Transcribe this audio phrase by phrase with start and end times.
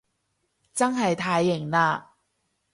[0.73, 2.05] 真係太型喇